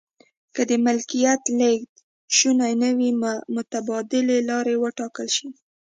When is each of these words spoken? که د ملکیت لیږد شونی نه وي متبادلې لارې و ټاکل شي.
که 0.55 0.61
د 0.69 0.71
ملکیت 0.85 1.41
لیږد 1.59 1.89
شونی 2.37 2.73
نه 2.81 2.89
وي 2.97 3.11
متبادلې 3.55 4.37
لارې 4.49 4.75
و 4.77 4.83
ټاکل 4.97 5.27
شي. 5.35 5.47